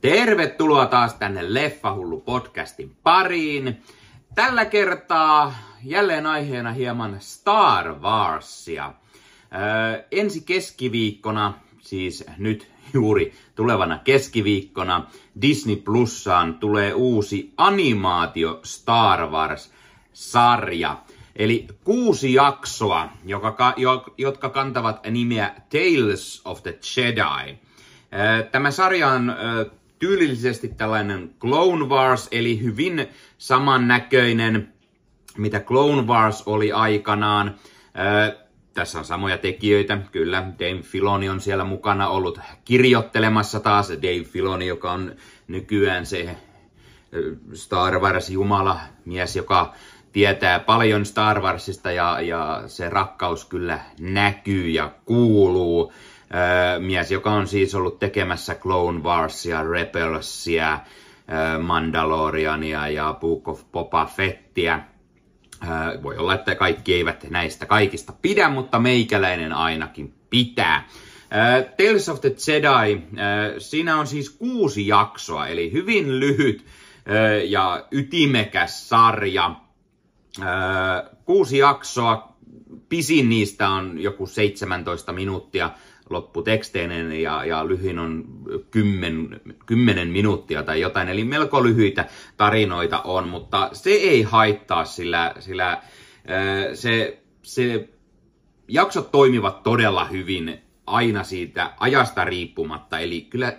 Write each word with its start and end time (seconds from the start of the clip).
Tervetuloa 0.00 0.86
taas 0.86 1.14
tänne 1.14 1.54
Leffahullu 1.54 2.20
podcastin 2.20 2.96
pariin. 3.02 3.82
Tällä 4.34 4.64
kertaa 4.64 5.54
jälleen 5.84 6.26
aiheena 6.26 6.72
hieman 6.72 7.16
Star 7.20 7.94
Warsia. 8.00 8.92
Öö, 9.54 10.04
ensi 10.10 10.40
keskiviikkona, 10.40 11.54
siis 11.80 12.24
nyt 12.36 12.70
juuri 12.94 13.32
tulevana 13.54 13.98
keskiviikkona, 13.98 15.06
Disney 15.42 15.76
Plussaan 15.76 16.54
tulee 16.54 16.94
uusi 16.94 17.52
animaatio 17.56 18.60
Star 18.64 19.20
Wars-sarja. 19.30 20.96
Eli 21.36 21.66
kuusi 21.84 22.34
jaksoa, 22.34 23.08
joka, 23.24 23.74
jotka 24.18 24.48
kantavat 24.48 25.06
nimeä 25.10 25.54
Tales 25.70 26.42
of 26.44 26.62
the 26.62 26.78
Jedi. 26.96 27.58
Tämä 28.52 28.70
sarja 28.70 29.08
on 29.08 29.34
tyylillisesti 29.98 30.68
tällainen 30.68 31.34
Clone 31.40 31.84
Wars, 31.84 32.28
eli 32.32 32.62
hyvin 32.62 33.08
samannäköinen, 33.38 34.72
mitä 35.36 35.60
Clone 35.60 36.02
Wars 36.02 36.42
oli 36.46 36.72
aikanaan. 36.72 37.54
Tässä 38.74 38.98
on 38.98 39.04
samoja 39.04 39.38
tekijöitä, 39.38 39.98
kyllä. 40.12 40.52
Dave 40.58 40.82
Filoni 40.82 41.28
on 41.28 41.40
siellä 41.40 41.64
mukana 41.64 42.08
ollut 42.08 42.40
kirjoittelemassa 42.64 43.60
taas. 43.60 43.90
Dave 43.90 44.24
Filoni, 44.24 44.66
joka 44.66 44.92
on 44.92 45.16
nykyään 45.48 46.06
se 46.06 46.36
Star 47.54 47.94
Wars-jumala 47.94 48.78
mies, 49.04 49.36
joka 49.36 49.74
tietää 50.12 50.60
paljon 50.60 51.06
Star 51.06 51.40
Warsista 51.40 51.92
ja, 51.92 52.20
ja 52.20 52.62
se 52.66 52.88
rakkaus 52.88 53.44
kyllä 53.44 53.80
näkyy 54.00 54.68
ja 54.68 54.92
kuuluu. 55.04 55.92
Mies, 56.78 57.10
joka 57.10 57.30
on 57.30 57.46
siis 57.46 57.74
ollut 57.74 57.98
tekemässä 57.98 58.54
Clone 58.54 59.02
Warsia, 59.02 59.62
Rebelsia, 59.62 60.80
Mandaloriania 61.62 62.88
ja 62.88 63.16
Book 63.20 63.48
of 63.48 63.64
Boba 63.72 64.06
Fettiä. 64.06 64.80
Voi 66.02 66.16
olla, 66.16 66.34
että 66.34 66.54
kaikki 66.54 66.94
eivät 66.94 67.30
näistä 67.30 67.66
kaikista 67.66 68.12
pidä, 68.22 68.48
mutta 68.48 68.78
meikäläinen 68.78 69.52
ainakin 69.52 70.14
pitää. 70.30 70.88
Tales 71.76 72.08
of 72.08 72.20
the 72.20 72.28
Jedi, 72.28 73.02
siinä 73.58 73.96
on 73.96 74.06
siis 74.06 74.30
kuusi 74.30 74.86
jaksoa, 74.86 75.46
eli 75.46 75.72
hyvin 75.72 76.20
lyhyt 76.20 76.64
ja 77.44 77.86
ytimekäs 77.90 78.88
sarja. 78.88 79.54
Kuusi 81.24 81.58
jaksoa, 81.58 82.36
pisin 82.88 83.28
niistä 83.28 83.68
on 83.68 83.98
joku 83.98 84.26
17 84.26 85.12
minuuttia 85.12 85.70
lopputeksteinen 86.10 87.12
ja, 87.12 87.44
ja 87.44 87.68
lyhin 87.68 87.98
on 87.98 88.24
10, 88.70 89.40
10 89.66 90.08
minuuttia 90.08 90.62
tai 90.62 90.80
jotain, 90.80 91.08
eli 91.08 91.24
melko 91.24 91.64
lyhyitä 91.64 92.06
tarinoita 92.36 93.00
on, 93.00 93.28
mutta 93.28 93.70
se 93.72 93.90
ei 93.90 94.22
haittaa, 94.22 94.84
sillä, 94.84 95.34
sillä 95.38 95.82
se, 96.74 97.22
se 97.42 97.88
jaksot 98.68 99.12
toimivat 99.12 99.62
todella 99.62 100.04
hyvin 100.04 100.62
aina 100.86 101.24
siitä 101.24 101.74
ajasta 101.80 102.24
riippumatta, 102.24 102.98
eli 102.98 103.20
kyllä 103.20 103.52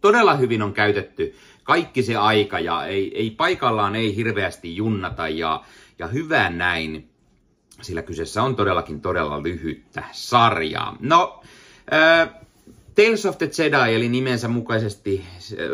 todella 0.00 0.34
hyvin 0.34 0.62
on 0.62 0.72
käytetty 0.72 1.34
kaikki 1.64 2.02
se 2.02 2.16
aika 2.16 2.60
ja 2.60 2.86
ei, 2.86 3.18
ei 3.18 3.30
paikallaan 3.30 3.96
ei 3.96 4.16
hirveästi 4.16 4.76
junnata 4.76 5.28
ja, 5.28 5.64
ja 5.98 6.06
hyvä 6.06 6.50
näin, 6.50 7.10
sillä 7.82 8.02
kyseessä 8.02 8.42
on 8.42 8.56
todellakin 8.56 9.00
todella 9.00 9.42
lyhyttä 9.42 10.04
sarjaa. 10.12 10.96
No, 11.00 11.42
äh, 11.92 12.28
Tales 12.94 13.26
of 13.26 13.38
the 13.38 13.50
Jedi, 13.58 13.94
eli 13.94 14.08
nimensä 14.08 14.48
mukaisesti 14.48 15.24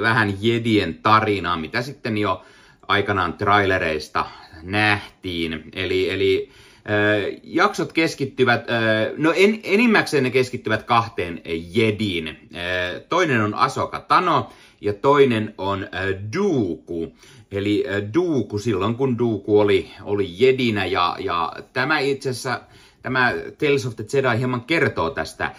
vähän 0.00 0.34
Jedien 0.40 0.94
tarinaa, 0.94 1.56
mitä 1.56 1.82
sitten 1.82 2.18
jo 2.18 2.44
aikanaan 2.88 3.32
trailereista 3.32 4.26
nähtiin. 4.62 5.64
Eli, 5.72 6.10
eli 6.10 6.50
äh, 6.50 7.40
jaksot 7.44 7.92
keskittyvät, 7.92 8.70
äh, 8.70 9.12
no 9.16 9.32
en, 9.36 9.60
enimmäkseen 9.62 10.24
ne 10.24 10.30
keskittyvät 10.30 10.82
kahteen 10.82 11.40
Jediin. 11.74 12.28
Äh, 12.28 13.02
toinen 13.08 13.40
on 13.40 13.54
Asoka 13.54 14.00
Tano 14.00 14.52
ja 14.80 14.92
toinen 14.92 15.54
on 15.58 15.82
äh, 15.82 15.90
Dooku. 16.36 17.12
Eli 17.52 17.84
äh, 17.88 18.14
Dooku 18.14 18.58
silloin, 18.58 18.94
kun 18.94 19.18
Dooku 19.18 19.60
oli, 19.60 19.90
oli 20.02 20.26
jedinä 20.38 20.84
ja, 20.84 21.16
ja 21.18 21.52
tämä 21.72 21.98
itse 21.98 22.30
asiassa, 22.30 22.60
tämä 23.06 23.32
Tales 23.58 23.86
of 23.86 23.96
the 23.96 24.04
Jedi 24.12 24.38
hieman 24.38 24.64
kertoo 24.64 25.10
tästä 25.10 25.52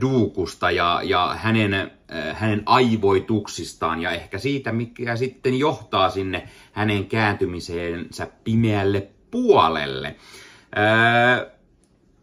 Dookusta 0.00 0.70
ja, 0.70 1.00
ja 1.04 1.36
hänen, 1.38 1.90
hänen 2.32 2.62
aivoituksistaan 2.66 4.02
ja 4.02 4.10
ehkä 4.10 4.38
siitä, 4.38 4.72
mikä 4.72 5.16
sitten 5.16 5.58
johtaa 5.58 6.10
sinne 6.10 6.48
hänen 6.72 7.06
kääntymiseensä 7.06 8.28
pimeälle 8.44 9.08
puolelle. 9.30 10.16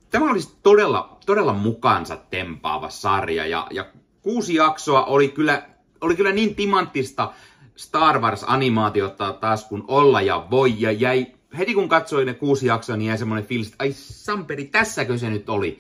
Tämä 0.10 0.32
olisi 0.32 0.58
todella, 0.64 1.18
todella 1.26 1.54
mukaansa 1.54 2.18
tempaava 2.30 2.90
sarja 2.90 3.46
ja, 3.46 3.68
ja 3.72 3.86
kuusi 4.22 4.56
jaksoa 4.56 5.06
oli 5.06 5.28
kyllä, 5.28 5.64
oli 6.02 6.16
kyllä 6.16 6.32
niin 6.32 6.56
timanttista 6.56 7.34
Star 7.76 8.20
Wars-animaatiota 8.20 9.34
taas 9.34 9.66
kun 9.66 9.86
olla 9.88 10.22
ja 10.22 10.48
voi, 10.52 10.74
ja 10.78 10.92
jäi, 10.92 11.37
heti 11.58 11.74
kun 11.74 11.90
katsoin 11.90 12.26
ne 12.26 12.34
kuusi 12.34 12.68
jaksoa, 12.68 12.98
niin 12.98 13.08
jäi 13.08 13.18
semmoinen 13.18 13.46
fiilis, 13.46 13.68
että 13.68 13.84
ai 13.84 13.92
Samperi, 13.94 14.66
tässäkö 14.66 15.18
se 15.18 15.30
nyt 15.30 15.50
oli? 15.50 15.80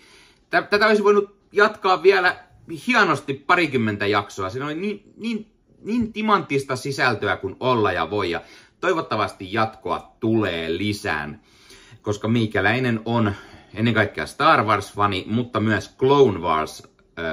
Tätä 0.50 0.88
olisi 0.88 1.04
voinut 1.04 1.36
jatkaa 1.52 2.04
vielä 2.04 2.36
hienosti 2.88 3.34
parikymmentä 3.34 4.08
jaksoa. 4.08 4.50
Siinä 4.50 4.66
oli 4.66 4.76
niin, 4.76 5.14
niin, 5.18 5.52
niin 5.82 6.14
timanttista 6.14 6.76
sisältöä 6.76 7.38
kuin 7.38 7.56
olla 7.60 7.92
ja 7.92 8.10
voi, 8.10 8.32
ja 8.32 8.42
toivottavasti 8.80 9.54
jatkoa 9.54 10.16
tulee 10.20 10.78
lisään, 10.78 11.42
koska 12.02 12.28
Miikäläinen 12.28 13.00
on 13.06 13.34
ennen 13.74 13.94
kaikkea 13.94 14.26
Star 14.26 14.64
Wars-fani, 14.64 15.26
mutta 15.28 15.60
myös 15.60 15.96
Clone 15.98 16.40
Wars 16.40 16.84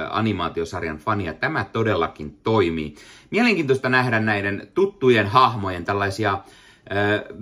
animaatiosarjan 0.09 0.97
fania. 0.97 1.33
Tämä 1.33 1.65
todellakin 1.73 2.37
toimii. 2.43 2.95
Mielenkiintoista 3.31 3.89
nähdä 3.89 4.19
näiden 4.19 4.67
tuttujen 4.73 5.27
hahmojen 5.27 5.85
tällaisia 5.85 6.39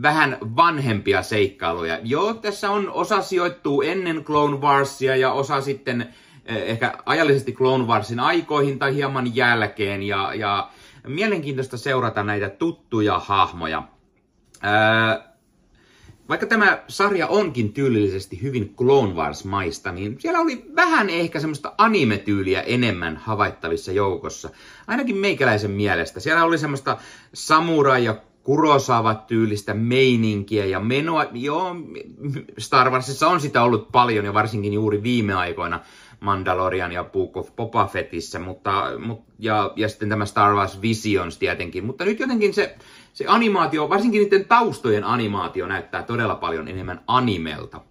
vähän 0.01 0.37
vanhempia 0.41 1.21
seikkailuja. 1.21 1.99
Joo, 2.03 2.33
tässä 2.33 2.69
on 2.71 2.89
osa 2.89 3.21
sijoittuu 3.21 3.81
ennen 3.81 4.23
Clone 4.23 4.57
Warsia 4.57 5.15
ja 5.15 5.31
osa 5.31 5.61
sitten 5.61 6.13
ehkä 6.45 6.93
ajallisesti 7.05 7.51
Clone 7.51 7.83
Warsin 7.83 8.19
aikoihin 8.19 8.79
tai 8.79 8.95
hieman 8.95 9.35
jälkeen. 9.35 10.03
Ja, 10.03 10.33
ja 10.33 10.69
mielenkiintoista 11.07 11.77
seurata 11.77 12.23
näitä 12.23 12.49
tuttuja 12.49 13.19
hahmoja. 13.19 13.83
Vaikka 16.29 16.45
tämä 16.45 16.83
sarja 16.87 17.27
onkin 17.27 17.73
tyylillisesti 17.73 18.41
hyvin 18.41 18.75
Clone 18.75 19.13
Wars-maista, 19.13 19.91
niin 19.91 20.15
siellä 20.19 20.39
oli 20.39 20.65
vähän 20.75 21.09
ehkä 21.09 21.39
semmoista 21.39 21.73
anime-tyyliä 21.77 22.61
enemmän 22.61 23.17
havaittavissa 23.17 23.91
joukossa. 23.91 24.49
Ainakin 24.87 25.17
meikäläisen 25.17 25.71
mielestä. 25.71 26.19
Siellä 26.19 26.43
oli 26.43 26.57
semmoista 26.57 26.97
samurai- 27.33 28.05
ja 28.05 28.15
Kurosawa-tyylistä 28.43 29.73
meininkiä 29.73 30.65
ja 30.65 30.79
menoa. 30.79 31.25
Joo, 31.33 31.75
Star 32.57 32.89
Warsissa 32.89 33.27
on 33.27 33.39
sitä 33.39 33.63
ollut 33.63 33.91
paljon 33.91 34.25
ja 34.25 34.33
varsinkin 34.33 34.73
juuri 34.73 35.03
viime 35.03 35.33
aikoina 35.33 35.79
Mandalorian 36.19 36.91
ja 36.91 37.03
Book 37.03 37.37
of 37.37 37.55
Boba 37.55 37.87
Fettissä, 37.87 38.39
mutta, 38.39 38.91
mutta, 39.05 39.31
ja, 39.39 39.73
ja 39.75 39.89
sitten 39.89 40.09
tämä 40.09 40.25
Star 40.25 40.53
Wars 40.53 40.81
Visions 40.81 41.37
tietenkin. 41.37 41.85
Mutta 41.85 42.05
nyt 42.05 42.19
jotenkin 42.19 42.53
se 42.53 42.75
se 43.13 43.25
animaatio, 43.27 43.89
varsinkin 43.89 44.21
niiden 44.21 44.45
taustojen 44.45 45.03
animaatio 45.03 45.67
näyttää 45.67 46.03
todella 46.03 46.35
paljon 46.35 46.67
enemmän 46.67 47.01
animelta. 47.07 47.81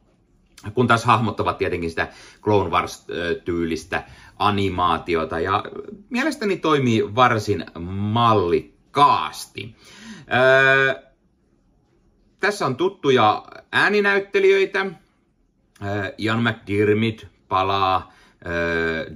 Kun 0.75 0.87
taas 0.87 1.05
hahmot 1.05 1.41
ovat 1.41 1.59
tietenkin 1.59 1.91
sitä 1.91 2.09
Clone 2.43 2.71
Wars-tyylistä 2.71 4.03
animaatiota 4.39 5.41
ja 5.41 5.65
mielestäni 6.11 6.57
toimii 6.57 7.15
varsin 7.15 7.65
mallikkaasti. 8.97 9.77
Öö, 10.35 10.95
tässä 12.41 12.67
on 12.67 12.77
tuttuja 12.77 13.45
ääninäyttelijöitä. 13.73 14.87
Ian 16.19 16.43
McDermott 16.43 17.27
palaa 17.49 18.13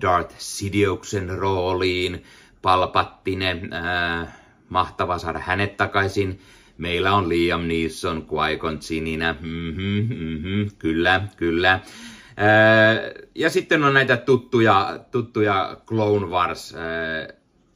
Darth 0.00 0.34
Sidiouksen 0.38 1.28
rooliin. 1.28 2.24
Palpattine, 2.62 3.60
mahtava 4.68 5.18
saada 5.18 5.38
hänet 5.38 5.76
takaisin. 5.76 6.40
Meillä 6.78 7.14
on 7.14 7.28
Liam 7.28 7.62
Neeson, 7.68 8.26
Qui-Gon 8.26 8.78
mm-hmm, 9.40 10.16
mm-hmm, 10.16 10.70
kyllä, 10.78 11.28
kyllä. 11.36 11.80
ja 13.34 13.50
sitten 13.50 13.84
on 13.84 13.94
näitä 13.94 14.16
tuttuja, 14.16 14.98
tuttuja 15.10 15.76
Clone 15.86 16.26
Wars 16.26 16.74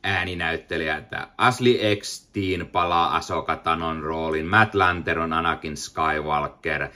ääninäyttelijäitä. 0.03 1.29
Ashley 1.39 1.79
Eckstein 1.81 2.67
palaa 2.67 3.17
Asoka 3.17 3.57
Tanon 3.57 4.03
roolin, 4.03 4.47
Matt 4.47 4.75
Lanter 4.75 5.19
on 5.19 5.33
Anakin 5.33 5.77
Skywalker, 5.77 6.89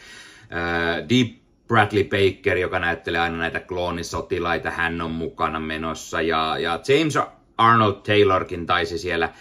Deep 1.09 1.45
Bradley 1.69 2.05
Baker, 2.05 2.57
joka 2.57 2.79
näyttelee 2.79 3.21
aina 3.21 3.37
näitä 3.37 3.61
kloonisotilaita, 3.61 4.71
hän 4.71 5.01
on 5.01 5.11
mukana 5.11 5.61
menossa, 5.61 6.23
ja, 6.23 6.59
ja 6.59 6.81
James 6.89 7.19
Arnold 7.59 7.95
Taylorkin 7.95 8.67
taisi 8.67 8.99
siellä 8.99 9.33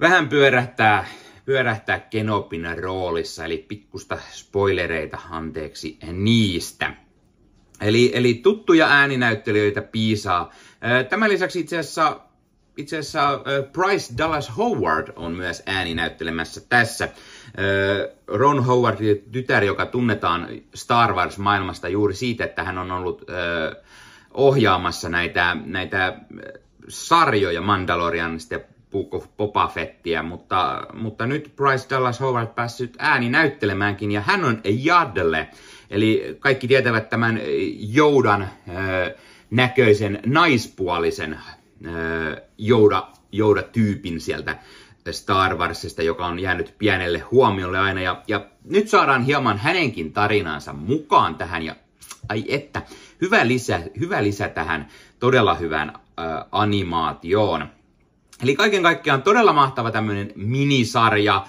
vähän 0.00 0.28
pyörähtää, 0.28 1.06
pyörähtää 1.44 1.98
Kenopin 2.00 2.78
roolissa, 2.78 3.44
eli 3.44 3.64
pikkusta 3.68 4.18
spoilereita 4.30 5.18
anteeksi 5.30 5.98
niistä. 6.12 6.94
Eli, 7.80 8.10
eli 8.14 8.34
tuttuja 8.34 8.86
ääninäyttelijöitä 8.86 9.82
piisaa. 9.82 10.52
Tämän 11.08 11.30
lisäksi 11.30 11.60
itse 11.60 11.78
asiassa, 11.78 12.20
itse 12.80 12.98
asiassa 12.98 13.40
Bryce 13.72 14.14
Dallas 14.18 14.56
Howard 14.56 15.12
on 15.16 15.32
myös 15.32 15.62
ääninäyttelemässä 15.66 16.60
tässä. 16.68 17.08
Ron 18.26 18.64
Howardin 18.64 19.24
tytär, 19.32 19.64
joka 19.64 19.86
tunnetaan 19.86 20.48
Star 20.74 21.12
Wars-maailmasta 21.14 21.88
juuri 21.88 22.14
siitä, 22.14 22.44
että 22.44 22.64
hän 22.64 22.78
on 22.78 22.90
ollut 22.90 23.24
ohjaamassa 24.34 25.08
näitä, 25.08 25.56
näitä 25.64 26.16
sarjoja 26.88 27.60
Mandalorianista 27.60 28.54
ja 28.54 28.60
Boba 29.36 29.68
Fettiä, 29.68 30.22
mutta, 30.22 30.86
mutta 30.94 31.26
nyt 31.26 31.52
Bryce 31.56 31.86
Dallas 31.90 32.20
Howard 32.20 32.48
päässyt 32.54 32.96
ääni 32.98 33.28
näyttelemäänkin, 33.28 34.12
ja 34.12 34.20
hän 34.20 34.44
on 34.44 34.60
Jadle, 34.64 35.48
eli 35.90 36.36
kaikki 36.40 36.68
tietävät 36.68 37.08
tämän 37.08 37.40
Joudan 37.78 38.48
näköisen 39.50 40.20
naispuolisen 40.26 41.38
Jouda, 42.58 43.08
Jouda-tyypin 43.32 44.20
sieltä 44.20 44.58
Star 45.10 45.56
Warsista, 45.56 46.02
joka 46.02 46.26
on 46.26 46.38
jäänyt 46.38 46.74
pienelle 46.78 47.18
huomiolle 47.18 47.78
aina, 47.78 48.00
ja, 48.00 48.22
ja 48.28 48.46
nyt 48.64 48.88
saadaan 48.88 49.22
hieman 49.22 49.58
hänenkin 49.58 50.12
tarinansa 50.12 50.72
mukaan 50.72 51.34
tähän, 51.34 51.62
ja 51.62 51.76
ai 52.28 52.44
että, 52.48 52.82
hyvä 53.20 53.46
lisä, 53.46 53.80
hyvä 54.00 54.22
lisä 54.22 54.48
tähän 54.48 54.88
todella 55.18 55.54
hyvään 55.54 55.88
äh, 55.88 56.24
animaatioon. 56.52 57.68
Eli 58.42 58.56
kaiken 58.56 58.82
kaikkiaan 58.82 59.22
todella 59.22 59.52
mahtava 59.52 59.90
tämmöinen 59.90 60.32
minisarja, 60.36 61.46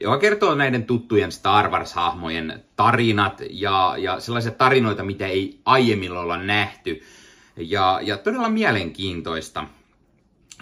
joka 0.00 0.18
kertoo 0.18 0.54
näiden 0.54 0.84
tuttujen 0.84 1.32
Star 1.32 1.70
Wars-hahmojen 1.70 2.64
tarinat 2.76 3.42
ja, 3.50 3.94
ja 3.98 4.20
sellaisia 4.20 4.52
tarinoita, 4.52 5.04
mitä 5.04 5.26
ei 5.26 5.60
aiemmin 5.64 6.12
olla 6.12 6.36
nähty. 6.36 7.02
Ja, 7.56 8.00
ja 8.02 8.16
todella 8.16 8.48
mielenkiintoista. 8.48 9.64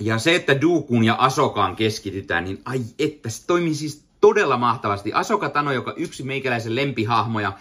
Ja 0.01 0.19
se, 0.19 0.35
että 0.35 0.61
Dukun 0.61 1.05
ja 1.05 1.15
Asokaan 1.15 1.77
keskitytään, 1.77 2.45
niin 2.45 2.63
ai 2.65 2.81
että, 2.99 3.29
se 3.29 3.47
toimii 3.47 3.75
siis 3.75 4.05
todella 4.21 4.57
mahtavasti. 4.57 5.13
Asoka 5.13 5.49
Tano, 5.49 5.73
joka 5.73 5.95
yksi 5.97 6.23
meikäläisen 6.23 6.77
lempihahmoja, 6.77 7.53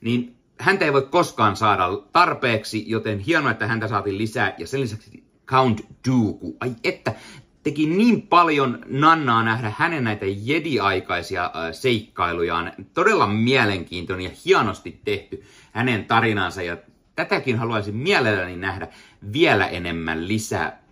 niin 0.00 0.36
häntä 0.58 0.84
ei 0.84 0.92
voi 0.92 1.08
koskaan 1.10 1.56
saada 1.56 1.88
tarpeeksi, 2.12 2.90
joten 2.90 3.18
hienoa, 3.18 3.50
että 3.50 3.66
häntä 3.66 3.88
saatiin 3.88 4.18
lisää. 4.18 4.54
Ja 4.58 4.66
sen 4.66 4.80
lisäksi 4.80 5.24
Count 5.46 5.80
Dooku. 6.08 6.56
Ai 6.60 6.72
että, 6.84 7.14
teki 7.62 7.86
niin 7.86 8.22
paljon 8.22 8.78
nannaa 8.86 9.42
nähdä 9.42 9.72
hänen 9.78 10.04
näitä 10.04 10.26
jedi-aikaisia 10.26 11.44
äh, 11.44 11.72
seikkailujaan. 11.72 12.72
Todella 12.94 13.26
mielenkiintoinen 13.26 14.24
ja 14.24 14.30
hienosti 14.44 15.00
tehty 15.04 15.44
hänen 15.72 16.04
tarinansa 16.04 16.62
ja 16.62 16.76
tätäkin 17.24 17.58
haluaisin 17.58 17.96
mielelläni 17.96 18.56
nähdä 18.56 18.88
vielä 19.32 19.66
enemmän 19.66 20.28
lisää. 20.28 20.82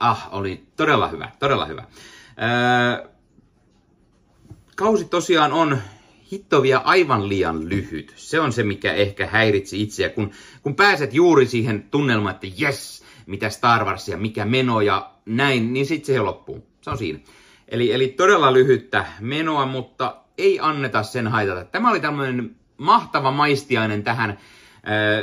Ah, 0.00 0.28
oli 0.32 0.64
todella 0.76 1.08
hyvä, 1.08 1.30
todella 1.38 1.66
hyvä. 1.66 1.80
Äh, 1.80 3.10
kausi 4.76 5.04
tosiaan 5.04 5.52
on 5.52 5.78
hittovia 6.32 6.78
aivan 6.78 7.28
liian 7.28 7.68
lyhyt. 7.68 8.12
Se 8.16 8.40
on 8.40 8.52
se, 8.52 8.62
mikä 8.62 8.92
ehkä 8.92 9.26
häiritsi 9.26 9.82
itseä, 9.82 10.08
kun, 10.08 10.30
kun 10.62 10.74
pääset 10.74 11.14
juuri 11.14 11.46
siihen 11.46 11.82
tunnelmaan, 11.90 12.34
että 12.34 12.46
yes, 12.62 13.04
mitä 13.26 13.50
Star 13.50 13.84
Warsia, 13.84 14.16
mikä 14.16 14.44
meno 14.44 14.80
ja 14.80 15.10
näin, 15.26 15.72
niin 15.72 15.86
sitten 15.86 16.14
se 16.14 16.20
loppuu. 16.20 16.66
Se 16.80 16.90
on 16.90 16.98
siinä. 16.98 17.18
Eli, 17.68 17.92
eli 17.92 18.08
todella 18.08 18.52
lyhyttä 18.52 19.06
menoa, 19.20 19.66
mutta 19.66 20.16
ei 20.38 20.58
anneta 20.60 21.02
sen 21.02 21.28
haitata. 21.28 21.64
Tämä 21.64 21.90
oli 21.90 22.00
tämmöinen 22.00 22.56
mahtava 22.76 23.30
maistiainen 23.30 24.02
tähän 24.02 24.30
äh, 24.30 24.36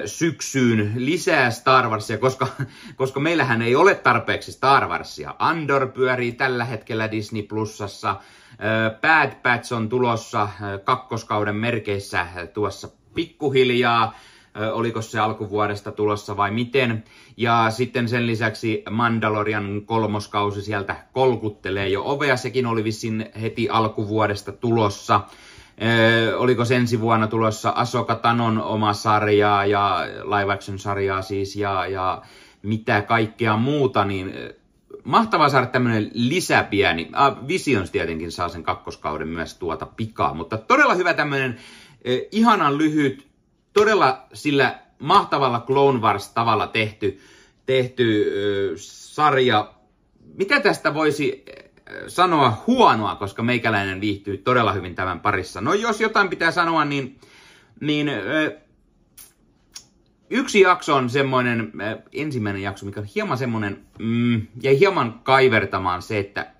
syksyyn 0.06 0.92
lisää 0.96 1.52
Star 1.52 1.90
Warsia, 1.90 2.18
koska, 2.18 2.48
koska 2.96 3.20
meillähän 3.20 3.62
ei 3.62 3.76
ole 3.76 3.96
tarpeeksi 3.96 4.52
Star 4.52 4.88
Warsia. 4.88 5.36
Andor 5.40 5.88
pyörii 5.88 6.32
tällä 6.32 6.66
hetkellä 6.66 7.12
Disney 7.12 7.44
Plusassa. 7.44 8.16
Bad 9.02 9.32
Batch 9.44 9.74
on 9.74 9.90
tulossa 9.90 10.50
kakkoskauden 10.84 11.56
merkeissä 11.56 12.28
tuossa 12.54 12.90
pikkuhiljaa 13.14 14.16
oliko 14.72 15.02
se 15.02 15.20
alkuvuodesta 15.20 15.92
tulossa 15.92 16.38
vai 16.38 16.52
miten. 16.52 17.04
Ja 17.38 17.66
sitten 17.70 18.10
sen 18.10 18.28
lisäksi 18.28 18.84
Mandalorian 18.90 19.82
kolmoskausi 19.86 20.62
sieltä 20.62 20.96
kolkuttelee 21.14 21.90
jo 21.90 22.02
ovea, 22.06 22.38
sekin 22.38 22.66
oli 22.66 22.84
vissiin 22.84 23.30
heti 23.42 23.70
alkuvuodesta 23.70 24.52
tulossa. 24.52 25.22
Oliko 26.38 26.66
se 26.66 26.76
ensi 26.76 27.02
vuonna 27.02 27.28
tulossa 27.28 27.70
Asoka 27.70 28.16
Tanon 28.16 28.62
oma 28.62 28.94
sarjaa 28.94 29.66
ja 29.66 30.00
live 30.24 30.54
action 30.54 30.80
sarjaa 30.80 31.22
siis 31.22 31.56
ja, 31.56 31.88
ja 31.88 32.22
mitä 32.62 33.02
kaikkea 33.02 33.58
muuta, 33.58 34.06
niin 34.06 34.34
mahtavaa 35.04 35.50
saada 35.50 35.66
tämmöinen 35.68 36.12
lisäpieni. 36.14 37.10
Ah, 37.14 37.48
Visions 37.48 37.92
tietenkin 37.92 38.32
saa 38.32 38.50
sen 38.50 38.64
kakkoskauden 38.64 39.28
myös 39.28 39.58
tuota 39.58 39.86
pikaa, 39.86 40.34
mutta 40.34 40.58
todella 40.58 40.94
hyvä 40.94 41.14
tämmöinen 41.14 41.58
eh, 42.04 42.22
ihanan 42.32 42.78
lyhyt 42.78 43.28
todella 43.74 44.28
sillä 44.34 44.80
mahtavalla 45.00 45.64
Clone 45.68 46.00
Wars-tavalla 46.00 46.68
tehty, 46.68 47.20
tehty 47.66 48.34
ö, 48.36 48.74
sarja. 48.76 49.74
Mitä 50.38 50.60
tästä 50.60 50.94
voisi 50.94 51.46
sanoa 52.08 52.64
huonoa, 52.68 53.16
koska 53.16 53.44
meikäläinen 53.44 54.02
viihtyy 54.02 54.38
todella 54.38 54.74
hyvin 54.74 54.96
tämän 54.96 55.20
parissa? 55.20 55.62
No 55.62 55.74
jos 55.74 56.02
jotain 56.02 56.30
pitää 56.30 56.52
sanoa, 56.52 56.86
niin, 56.86 57.20
niin 57.80 58.12
yksi 60.30 60.60
jakso 60.60 60.96
on 60.96 61.10
semmoinen, 61.10 61.72
ensimmäinen 62.14 62.62
jakso, 62.62 62.86
mikä 62.86 63.00
on 63.00 63.08
hieman 63.16 63.38
semmoinen, 63.38 63.82
mm, 64.00 64.48
jäi 64.62 64.80
hieman 64.80 65.20
kaivertamaan 65.24 66.02
se, 66.02 66.20
että 66.20 66.52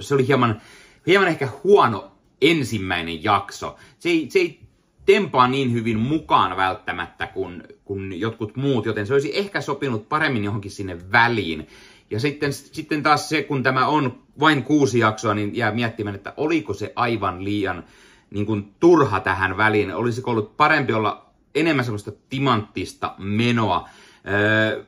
se 0.00 0.14
oli 0.14 0.26
hieman, 0.26 0.60
hieman 1.06 1.28
ehkä 1.28 1.48
huono 1.64 2.12
ensimmäinen 2.40 3.24
jakso. 3.24 3.76
Se 3.98 4.08
ei, 4.08 4.26
se 4.30 4.38
ei 4.38 4.60
tempaa 5.06 5.48
niin 5.48 5.72
hyvin 5.72 5.98
mukaan 5.98 6.56
välttämättä 6.56 7.26
kuin, 7.26 7.62
kuin 7.84 8.20
jotkut 8.20 8.56
muut, 8.56 8.86
joten 8.86 9.06
se 9.06 9.12
olisi 9.12 9.38
ehkä 9.38 9.60
sopinut 9.60 10.08
paremmin 10.08 10.44
johonkin 10.44 10.70
sinne 10.70 11.12
väliin. 11.12 11.68
Ja 12.10 12.20
sitten, 12.20 12.52
sitten 12.52 13.02
taas 13.02 13.28
se, 13.28 13.42
kun 13.42 13.62
tämä 13.62 13.86
on 13.86 14.22
vain 14.40 14.62
kuusi 14.62 14.98
jaksoa, 14.98 15.34
niin 15.34 15.56
jää 15.56 15.70
miettimään, 15.70 16.14
että 16.14 16.34
oliko 16.36 16.74
se 16.74 16.92
aivan 16.96 17.44
liian 17.44 17.84
niin 18.30 18.46
kuin, 18.46 18.74
turha 18.80 19.20
tähän 19.20 19.56
väliin. 19.56 19.94
Olisiko 19.94 20.30
ollut 20.30 20.56
parempi 20.56 20.92
olla 20.92 21.30
enemmän 21.54 21.84
semmoista 21.84 22.12
timanttista 22.28 23.14
menoa. 23.18 23.88
Öö, 24.28 24.84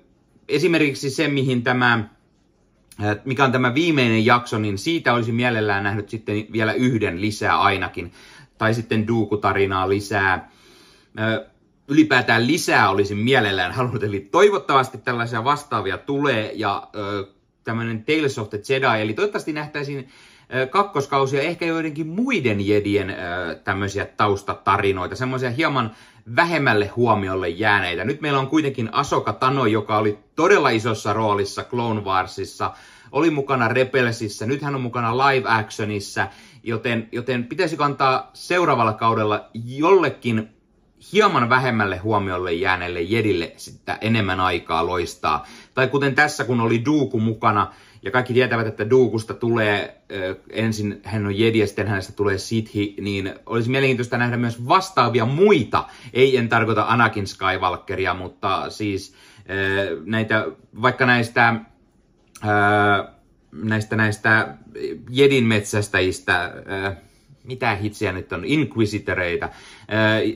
esimerkiksi 0.48 1.10
se, 1.10 1.28
mihin 1.28 1.62
tämä, 1.62 2.08
mikä 3.24 3.44
on 3.44 3.52
tämä 3.52 3.74
viimeinen 3.74 4.26
jakso, 4.26 4.58
niin 4.58 4.78
siitä 4.78 5.14
olisi 5.14 5.32
mielellään 5.32 5.84
nähnyt 5.84 6.08
sitten 6.08 6.46
vielä 6.52 6.72
yhden 6.72 7.20
lisää 7.20 7.60
ainakin 7.60 8.12
tai 8.58 8.74
sitten 8.74 9.06
Duuku-tarinaa 9.06 9.88
lisää. 9.88 10.50
Ylipäätään 11.88 12.46
lisää 12.46 12.90
olisin 12.90 13.18
mielellään 13.18 13.72
halunnut, 13.72 14.02
eli 14.02 14.20
toivottavasti 14.20 14.98
tällaisia 14.98 15.44
vastaavia 15.44 15.98
tulee, 15.98 16.52
ja 16.54 16.88
tämmöinen 17.64 18.04
Tales 18.04 18.38
of 18.38 18.50
the 18.50 18.60
Jedi, 18.68 19.02
eli 19.02 19.14
toivottavasti 19.14 19.52
nähtäisiin 19.52 20.08
kakkoskausia, 20.70 21.42
ehkä 21.42 21.66
joidenkin 21.66 22.06
muiden 22.06 22.66
jedien 22.66 23.16
tämmöisiä 23.64 24.06
taustatarinoita, 24.06 25.16
semmoisia 25.16 25.50
hieman 25.50 25.90
vähemmälle 26.36 26.86
huomiolle 26.86 27.48
jääneitä. 27.48 28.04
Nyt 28.04 28.20
meillä 28.20 28.38
on 28.38 28.46
kuitenkin 28.46 28.88
Asoka 28.92 29.32
Tano, 29.32 29.66
joka 29.66 29.98
oli 29.98 30.18
todella 30.36 30.70
isossa 30.70 31.12
roolissa 31.12 31.64
Clone 31.64 32.00
Warsissa, 32.00 32.70
oli 33.12 33.30
mukana 33.30 33.68
Rebelsissä, 33.68 34.46
nyt 34.46 34.62
hän 34.62 34.74
on 34.74 34.80
mukana 34.80 35.18
live 35.18 35.48
actionissa, 35.48 36.28
joten, 36.62 37.08
joten 37.12 37.44
pitäisi 37.44 37.76
kantaa 37.76 38.30
seuraavalla 38.32 38.92
kaudella 38.92 39.48
jollekin 39.54 40.55
hieman 41.12 41.48
vähemmälle 41.48 41.96
huomiolle 41.96 42.52
jääneelle 42.52 43.02
Jedille 43.02 43.52
sitä 43.56 43.98
enemmän 44.00 44.40
aikaa 44.40 44.86
loistaa. 44.86 45.46
Tai 45.74 45.88
kuten 45.88 46.14
tässä, 46.14 46.44
kun 46.44 46.60
oli 46.60 46.84
Duuku 46.84 47.20
mukana, 47.20 47.72
ja 48.02 48.10
kaikki 48.10 48.34
tietävät, 48.34 48.66
että 48.66 48.90
Duukusta 48.90 49.34
tulee, 49.34 50.02
äh, 50.12 50.36
ensin 50.50 51.00
hän 51.04 51.26
on 51.26 51.38
Jedi 51.38 51.58
ja 51.58 51.66
sitten 51.66 51.88
hänestä 51.88 52.12
tulee 52.12 52.38
Sithi, 52.38 52.94
niin 53.00 53.34
olisi 53.46 53.70
mielenkiintoista 53.70 54.18
nähdä 54.18 54.36
myös 54.36 54.68
vastaavia 54.68 55.24
muita. 55.26 55.84
Ei 56.12 56.36
en 56.36 56.48
tarkoita 56.48 56.84
Anakin 56.88 57.26
Skywalkeria, 57.26 58.14
mutta 58.14 58.70
siis 58.70 59.14
äh, 59.38 60.04
näitä, 60.04 60.46
vaikka 60.82 61.06
näistä 61.06 61.48
äh, 61.48 63.16
näistä, 63.52 63.96
näistä 63.96 64.54
Jedin 65.10 65.44
metsästäjistä, 65.44 66.44
äh, 66.44 66.96
mitä 67.46 67.74
hitsiä 67.74 68.12
nyt 68.12 68.32
on, 68.32 68.44
Inquisitoreita, 68.44 69.48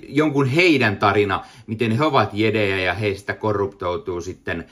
jonkun 0.09 0.47
heidän 0.47 0.97
tarina, 0.97 1.45
miten 1.67 1.93
he 1.93 2.05
ovat 2.05 2.31
jedejä 2.33 2.79
ja 2.79 2.95
heistä 2.95 3.35
korruptoutuu 3.35 4.21
sitten 4.21 4.67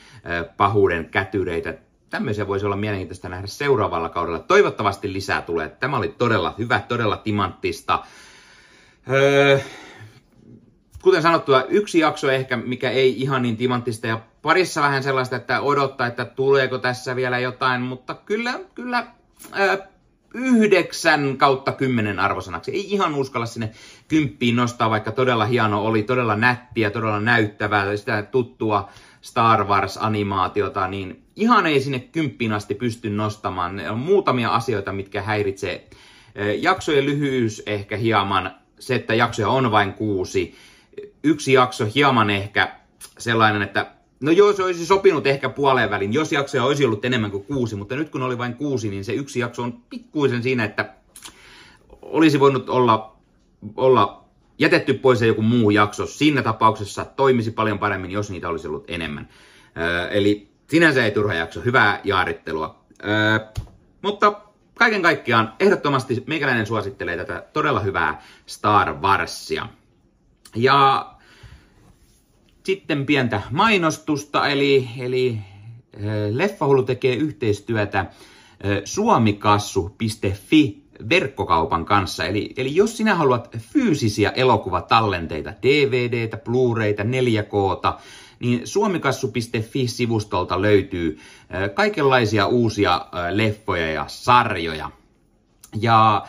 pahuuden 0.56 1.08
kätyreitä. 1.10 1.74
Tämmöisiä 2.10 2.46
voisi 2.46 2.66
olla 2.66 2.76
mielenkiintoista 2.76 3.28
nähdä 3.28 3.46
seuraavalla 3.46 4.08
kaudella. 4.08 4.38
Toivottavasti 4.38 5.12
lisää 5.12 5.42
tulee. 5.42 5.68
Tämä 5.68 5.96
oli 5.96 6.14
todella 6.18 6.54
hyvä, 6.58 6.80
todella 6.88 7.16
timanttista. 7.16 8.04
Kuten 11.02 11.22
sanottua, 11.22 11.62
yksi 11.68 11.98
jakso 11.98 12.30
ehkä, 12.30 12.56
mikä 12.56 12.90
ei 12.90 13.20
ihan 13.20 13.42
niin 13.42 13.56
timanttista 13.56 14.06
ja 14.06 14.20
parissa 14.42 14.82
vähän 14.82 15.02
sellaista, 15.02 15.36
että 15.36 15.60
odottaa, 15.60 16.06
että 16.06 16.24
tuleeko 16.24 16.78
tässä 16.78 17.16
vielä 17.16 17.38
jotain, 17.38 17.80
mutta 17.80 18.14
kyllä, 18.14 18.60
kyllä 18.74 19.06
ää, 19.52 19.78
9 20.34 21.36
kautta 21.36 21.72
10 21.72 22.20
arvosanaksi. 22.20 22.70
Ei 22.70 22.92
ihan 22.92 23.14
uskalla 23.14 23.46
sinne 23.46 23.70
kymppiin 24.08 24.56
nostaa, 24.56 24.90
vaikka 24.90 25.12
todella 25.12 25.44
hieno 25.44 25.84
oli, 25.84 26.02
todella 26.02 26.36
nättiä, 26.36 26.90
todella 26.90 27.20
näyttävää, 27.20 27.96
sitä 27.96 28.22
tuttua 28.22 28.88
Star 29.22 29.64
Wars-animaatiota, 29.64 30.88
niin 30.88 31.22
ihan 31.36 31.66
ei 31.66 31.80
sinne 31.80 31.98
kymppiin 31.98 32.52
asti 32.52 32.74
pysty 32.74 33.10
nostamaan. 33.10 33.80
On 33.90 33.98
muutamia 33.98 34.50
asioita, 34.50 34.92
mitkä 34.92 35.22
häiritsee. 35.22 35.88
Jaksojen 36.58 37.06
lyhyys 37.06 37.62
ehkä 37.66 37.96
hieman, 37.96 38.54
se, 38.78 38.94
että 38.94 39.14
jaksoja 39.14 39.48
on 39.48 39.70
vain 39.70 39.92
kuusi. 39.92 40.54
Yksi 41.22 41.52
jakso 41.52 41.86
hieman 41.94 42.30
ehkä 42.30 42.72
sellainen, 43.18 43.62
että 43.62 43.86
No 44.20 44.30
joo, 44.30 44.52
se 44.52 44.62
olisi 44.62 44.86
sopinut 44.86 45.26
ehkä 45.26 45.48
puoleen 45.48 45.90
välin, 45.90 46.12
jos 46.12 46.32
jaksoja 46.32 46.64
olisi 46.64 46.84
ollut 46.84 47.04
enemmän 47.04 47.30
kuin 47.30 47.44
kuusi, 47.44 47.76
mutta 47.76 47.96
nyt 47.96 48.08
kun 48.08 48.22
oli 48.22 48.38
vain 48.38 48.54
kuusi, 48.54 48.90
niin 48.90 49.04
se 49.04 49.12
yksi 49.12 49.40
jakso 49.40 49.62
on 49.62 49.82
pikkuisen 49.90 50.42
siinä, 50.42 50.64
että 50.64 50.94
olisi 52.02 52.40
voinut 52.40 52.68
olla, 52.68 53.16
olla 53.76 54.24
jätetty 54.58 54.94
pois 54.94 55.22
joku 55.22 55.42
muu 55.42 55.70
jakso. 55.70 56.06
Siinä 56.06 56.42
tapauksessa 56.42 57.04
toimisi 57.04 57.50
paljon 57.50 57.78
paremmin, 57.78 58.10
jos 58.10 58.30
niitä 58.30 58.48
olisi 58.48 58.68
ollut 58.68 58.90
enemmän. 58.90 59.28
Öö, 59.76 60.08
eli 60.08 60.48
sinänsä 60.68 61.04
ei 61.04 61.10
turha 61.10 61.34
jakso, 61.34 61.60
hyvää 61.60 62.00
jaarittelua. 62.04 62.84
Öö, 63.04 63.38
mutta 64.02 64.40
kaiken 64.74 65.02
kaikkiaan 65.02 65.52
ehdottomasti 65.60 66.24
meikäläinen 66.26 66.66
suosittelee 66.66 67.16
tätä 67.16 67.44
todella 67.52 67.80
hyvää 67.80 68.22
Star 68.46 68.94
Warsia. 68.94 69.68
Ja 70.56 71.06
sitten 72.68 73.06
pientä 73.06 73.42
mainostusta, 73.50 74.48
eli, 74.48 74.88
eli 74.98 75.38
Leffahullu 76.30 76.82
tekee 76.82 77.14
yhteistyötä 77.14 78.06
suomikassu.fi 78.84 80.82
verkkokaupan 81.08 81.84
kanssa. 81.84 82.24
Eli, 82.24 82.54
eli 82.56 82.74
jos 82.74 82.96
sinä 82.96 83.14
haluat 83.14 83.56
fyysisiä 83.58 84.30
elokuvatallenteita, 84.30 85.52
DVDtä, 85.62 86.36
Blu-rayta, 86.36 87.02
4Kta, 87.02 88.00
niin 88.40 88.66
suomikassu.fi-sivustolta 88.66 90.62
löytyy 90.62 91.18
kaikenlaisia 91.74 92.46
uusia 92.46 93.06
leffoja 93.30 93.92
ja 93.92 94.04
sarjoja. 94.08 94.90
Ja 95.80 96.26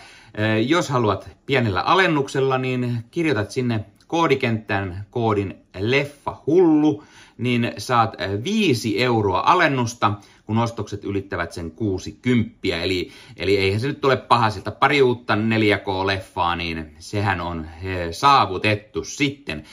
jos 0.67 0.89
haluat 0.89 1.29
pienellä 1.45 1.81
alennuksella, 1.81 2.57
niin 2.57 2.97
kirjoitat 3.11 3.51
sinne 3.51 3.85
koodikenttään 4.09 5.05
koodin 5.09 5.55
leffa 5.79 6.41
hullu, 6.47 7.03
niin 7.37 7.71
saat 7.77 8.15
5 8.43 9.03
euroa 9.03 9.43
alennusta, 9.45 10.13
kun 10.45 10.57
ostokset 10.57 11.03
ylittävät 11.03 11.51
sen 11.51 11.71
60. 11.71 12.55
Eli, 12.63 13.11
eli 13.37 13.57
eihän 13.57 13.79
se 13.79 13.87
nyt 13.87 14.05
ole 14.05 14.17
paha 14.17 14.49
sieltä 14.49 14.71
pari 14.71 15.01
uutta 15.01 15.35
4K-leffaa, 15.35 16.55
niin 16.55 16.95
sehän 16.99 17.41
on 17.41 17.67
saavutettu 18.11 19.03
sitten. 19.03 19.63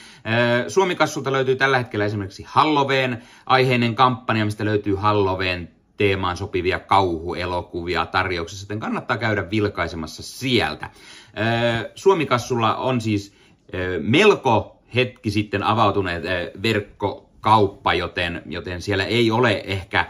Suomikassulta 0.67 1.31
löytyy 1.31 1.55
tällä 1.55 1.77
hetkellä 1.77 2.05
esimerkiksi 2.05 2.45
Halloween 2.47 3.23
aiheinen 3.45 3.95
kampanja, 3.95 4.45
mistä 4.45 4.65
löytyy 4.65 4.95
Halloween 4.95 5.69
teemaan 5.97 6.37
sopivia 6.37 6.79
kauhuelokuvia 6.79 8.05
tarjouksessa, 8.05 8.63
joten 8.63 8.79
kannattaa 8.79 9.17
käydä 9.17 9.49
vilkaisemassa 9.49 10.23
sieltä. 10.23 10.89
Suomikassulla 11.95 12.75
on 12.75 13.01
siis 13.01 13.36
melko 13.99 14.81
hetki 14.95 15.31
sitten 15.31 15.63
avautuneet 15.63 16.23
verkkokauppa, 16.63 17.93
joten, 17.93 18.41
joten 18.45 18.81
siellä 18.81 19.05
ei 19.05 19.31
ole 19.31 19.63
ehkä 19.65 20.05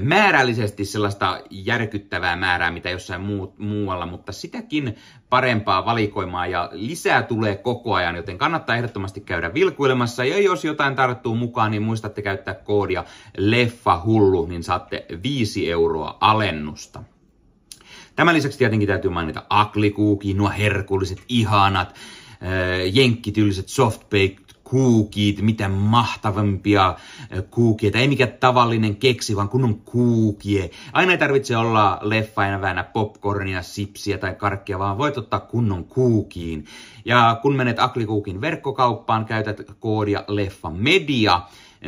määrällisesti 0.00 0.84
sellaista 0.84 1.40
järkyttävää 1.50 2.36
määrää, 2.36 2.70
mitä 2.70 2.90
jossain 2.90 3.20
muu, 3.20 3.54
muualla, 3.58 4.06
mutta 4.06 4.32
sitäkin 4.32 4.96
parempaa 5.30 5.84
valikoimaa 5.84 6.46
ja 6.46 6.68
lisää 6.72 7.22
tulee 7.22 7.56
koko 7.56 7.94
ajan, 7.94 8.16
joten 8.16 8.38
kannattaa 8.38 8.76
ehdottomasti 8.76 9.20
käydä 9.20 9.54
vilkuilemassa. 9.54 10.24
Ja 10.24 10.38
jos 10.38 10.64
jotain 10.64 10.94
tarttuu 10.94 11.34
mukaan, 11.34 11.70
niin 11.70 11.82
muistatte 11.82 12.22
käyttää 12.22 12.54
koodia 12.54 13.04
LEFFAHULLU, 13.36 14.46
niin 14.46 14.62
saatte 14.62 15.06
5 15.22 15.70
euroa 15.70 16.16
alennusta. 16.20 17.02
Tämän 18.16 18.34
lisäksi 18.34 18.58
tietenkin 18.58 18.88
täytyy 18.88 19.10
mainita 19.10 19.42
aklikuuki, 19.50 20.34
nuo 20.34 20.52
herkulliset, 20.58 21.18
ihanat, 21.28 21.94
jenkkityyliset 22.92 23.68
softbaked 23.68 24.48
kuukit, 24.64 25.42
mitä 25.42 25.68
mahtavampia 25.68 26.96
kuukieita. 27.50 27.98
Ei 27.98 28.08
mikään 28.08 28.32
tavallinen 28.40 28.96
keksi, 28.96 29.36
vaan 29.36 29.48
kunnon 29.48 29.74
kuukie. 29.74 30.70
Aina 30.92 31.12
ei 31.12 31.18
tarvitse 31.18 31.56
olla 31.56 31.98
leffa 32.02 32.42
väänä 32.60 32.84
popcornia, 32.84 33.62
sipsiä 33.62 34.18
tai 34.18 34.34
karkkia, 34.34 34.78
vaan 34.78 34.98
voit 34.98 35.18
ottaa 35.18 35.40
kunnon 35.40 35.84
kuukiin. 35.84 36.64
Ja 37.04 37.38
kun 37.42 37.56
menet 37.56 37.78
Aklikuukin 37.78 38.40
verkkokauppaan, 38.40 39.24
käytät 39.24 39.60
koodia 39.80 40.24
leffa 40.28 40.70
media, 40.70 41.40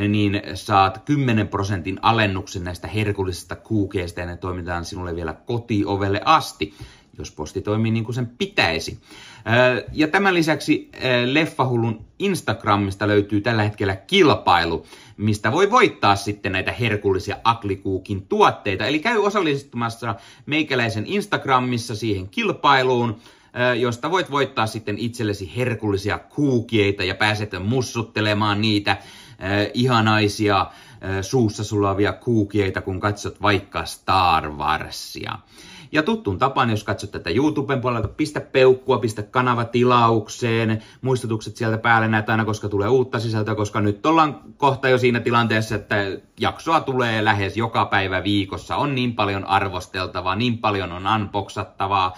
niin 0.09 0.43
saat 0.55 1.03
10 1.05 1.49
prosentin 1.49 1.99
alennuksen 2.03 2.65
näistä 2.65 2.89
herkullisista 2.89 3.57
kuukeista 3.57 4.21
ja 4.21 4.27
ne 4.27 4.37
toimitaan 4.37 4.85
sinulle 4.85 5.17
vielä 5.17 5.33
kotiovelle 5.33 6.21
asti 6.25 6.75
jos 7.19 7.31
posti 7.31 7.61
toimii 7.61 7.91
niin 7.91 8.05
kuin 8.05 8.15
sen 8.15 8.27
pitäisi. 8.27 8.99
Ja 9.93 10.09
tämän 10.09 10.35
lisäksi 10.35 10.91
Leffahullun 11.27 12.05
Instagramista 12.19 13.09
löytyy 13.09 13.41
tällä 13.41 13.63
hetkellä 13.63 13.97
kilpailu, 13.97 14.87
mistä 15.17 15.53
voi 15.53 15.71
voittaa 15.71 16.17
sitten 16.17 16.53
näitä 16.53 16.73
herkullisia 16.73 17.37
Aklikuukin 17.45 18.27
tuotteita. 18.27 18.87
Eli 18.87 18.99
käy 18.99 19.19
osallistumassa 19.19 20.15
meikäläisen 20.47 21.07
Instagramissa 21.07 21.95
siihen 21.97 22.29
kilpailuun, 22.29 23.17
josta 23.81 24.11
voit 24.11 24.31
voittaa 24.31 24.67
sitten 24.67 24.99
itsellesi 24.99 25.53
herkullisia 25.57 26.19
kuukieita 26.19 27.05
ja 27.05 27.15
pääset 27.15 27.51
mussuttelemaan 27.65 28.61
niitä 28.61 28.97
ihanaisia 29.75 30.67
suussa 31.21 31.65
sulavia 31.65 32.13
kuukieita, 32.13 32.81
kun 32.81 33.01
katsot 33.01 33.43
vaikka 33.43 33.85
Star 33.85 34.51
Warsia. 34.51 35.39
Ja 35.93 36.03
tuttuun 36.03 36.39
tapaan, 36.39 36.71
jos 36.71 36.85
katsot 36.85 37.11
tätä 37.11 37.31
YouTuben 37.31 37.81
puolelta, 37.81 38.09
pistä 38.09 38.41
peukkua, 38.41 38.99
pistä 38.99 39.23
kanava 39.23 39.65
tilaukseen, 39.65 40.83
muistutukset 41.03 41.57
sieltä 41.57 41.79
päälle 41.79 42.09
näet 42.09 42.31
aina, 42.31 42.45
koska 42.45 42.69
tulee 42.69 42.89
uutta 42.89 43.21
sisältöä, 43.21 43.55
koska 43.55 43.81
nyt 43.81 44.07
ollaan 44.07 44.41
kohta 44.57 44.89
jo 44.89 44.99
siinä 44.99 45.21
tilanteessa, 45.21 45.75
että 45.75 45.97
jaksoa 46.41 46.81
tulee 46.81 47.25
lähes 47.25 47.57
joka 47.57 47.85
päivä 47.85 48.25
viikossa. 48.25 48.77
On 48.77 48.95
niin 48.95 49.15
paljon 49.15 49.45
arvosteltavaa, 49.45 50.37
niin 50.37 50.59
paljon 50.59 50.93
on 50.93 51.07
unboxattavaa, 51.07 52.17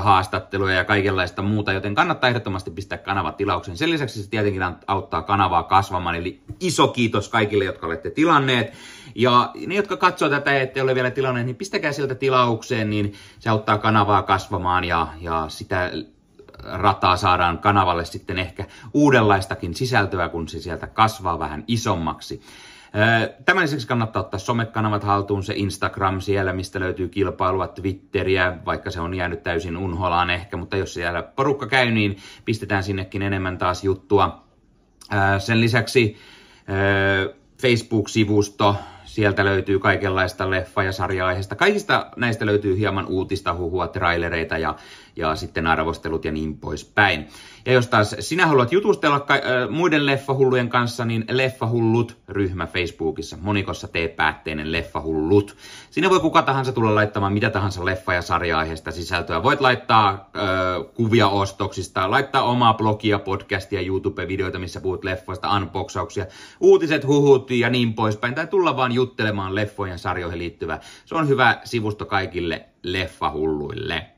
haastatteluja 0.00 0.74
ja 0.74 0.84
kaikenlaista 0.84 1.42
muuta, 1.42 1.72
joten 1.72 1.94
kannattaa 1.94 2.28
ehdottomasti 2.28 2.70
pistää 2.70 2.98
kanava 2.98 3.32
tilaukseen. 3.32 3.76
Sen 3.76 3.90
lisäksi 3.90 4.22
se 4.22 4.30
tietenkin 4.30 4.62
auttaa 4.86 5.22
kanavaa 5.22 5.62
kasvamaan, 5.62 6.14
eli 6.14 6.40
iso 6.60 6.88
kiitos 6.88 7.28
kaikille, 7.28 7.64
jotka 7.64 7.86
olette 7.86 8.10
tilanneet. 8.10 8.72
Ja 9.14 9.52
ne, 9.66 9.74
jotka 9.74 9.96
katsoo 9.96 10.28
tätä 10.28 10.52
ja 10.52 10.60
ette 10.60 10.82
ole 10.82 10.94
vielä 10.94 11.10
tilanneet, 11.10 11.46
niin 11.46 11.56
pistäkää 11.56 11.92
sieltä 11.92 12.14
tilaukseen, 12.14 12.90
niin 12.90 13.14
se 13.38 13.50
auttaa 13.50 13.78
kanavaa 13.78 14.22
kasvamaan 14.22 14.84
ja, 14.84 15.06
ja 15.20 15.44
sitä 15.48 15.90
rataa 16.64 17.16
saadaan 17.16 17.58
kanavalle 17.58 18.04
sitten 18.04 18.38
ehkä 18.38 18.64
uudenlaistakin 18.94 19.74
sisältöä, 19.74 20.28
kun 20.28 20.48
se 20.48 20.60
sieltä 20.60 20.86
kasvaa 20.86 21.38
vähän 21.38 21.64
isommaksi. 21.66 22.42
Tämän 23.44 23.62
lisäksi 23.62 23.86
kannattaa 23.86 24.22
ottaa 24.22 24.40
somekanavat 24.40 25.04
haltuun, 25.04 25.42
se 25.42 25.54
Instagram 25.56 26.20
siellä, 26.20 26.52
mistä 26.52 26.80
löytyy 26.80 27.08
kilpailua, 27.08 27.68
Twitteriä, 27.68 28.58
vaikka 28.66 28.90
se 28.90 29.00
on 29.00 29.14
jäänyt 29.14 29.42
täysin 29.42 29.76
unholaan 29.76 30.30
ehkä, 30.30 30.56
mutta 30.56 30.76
jos 30.76 30.94
siellä 30.94 31.22
porukka 31.22 31.66
käy, 31.66 31.90
niin 31.90 32.16
pistetään 32.44 32.84
sinnekin 32.84 33.22
enemmän 33.22 33.58
taas 33.58 33.84
juttua. 33.84 34.44
Sen 35.38 35.60
lisäksi 35.60 36.16
Facebook-sivusto, 37.62 38.76
sieltä 39.04 39.44
löytyy 39.44 39.78
kaikenlaista 39.78 40.50
leffa- 40.50 40.82
ja 40.82 40.92
sarja-aiheista. 40.92 41.54
Kaikista 41.54 42.06
näistä 42.16 42.46
löytyy 42.46 42.78
hieman 42.78 43.06
uutista, 43.06 43.54
huhua, 43.54 43.88
trailereita 43.88 44.58
ja, 44.58 44.76
ja 45.18 45.36
sitten 45.36 45.66
arvostelut 45.66 46.24
ja 46.24 46.32
niin 46.32 46.58
poispäin. 46.58 47.26
Ja 47.66 47.72
jos 47.72 47.86
taas 47.86 48.16
sinä 48.20 48.46
haluat 48.46 48.72
jutustella 48.72 49.20
ka- 49.20 49.34
äh, 49.34 49.70
muiden 49.70 50.06
leffahullujen 50.06 50.68
kanssa, 50.68 51.04
niin 51.04 51.24
Leffahullut-ryhmä 51.30 52.66
Facebookissa, 52.66 53.36
monikossa 53.40 53.88
T-päätteinen 53.88 54.72
Leffahullut. 54.72 55.56
Sinne 55.90 56.10
voi 56.10 56.20
kuka 56.20 56.42
tahansa 56.42 56.72
tulla 56.72 56.94
laittamaan 56.94 57.32
mitä 57.32 57.50
tahansa 57.50 57.84
leffa- 57.84 58.14
ja 58.14 58.22
sarja-aiheesta 58.22 58.90
sisältöä. 58.90 59.42
Voit 59.42 59.60
laittaa 59.60 60.10
äh, 60.10 60.94
kuvia 60.94 61.28
ostoksista, 61.28 62.10
laittaa 62.10 62.42
omaa 62.42 62.74
blogia, 62.74 63.18
podcastia, 63.18 63.80
YouTube-videoita, 63.80 64.58
missä 64.58 64.80
puhut 64.80 65.04
leffoista, 65.04 65.56
unboxauksia, 65.56 66.26
uutiset, 66.60 67.06
huhut 67.06 67.50
ja 67.50 67.70
niin 67.70 67.94
poispäin. 67.94 68.34
Tai 68.34 68.46
tulla 68.46 68.76
vaan 68.76 68.92
juttelemaan 68.92 69.54
leffojen 69.54 69.98
sarjoihin 69.98 70.38
liittyvää. 70.38 70.80
Se 71.04 71.14
on 71.14 71.28
hyvä 71.28 71.60
sivusto 71.64 72.06
kaikille 72.06 72.66
leffahulluille. 72.82 74.17